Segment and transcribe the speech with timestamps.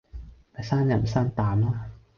[0.55, 1.91] 咪生人唔生膽啦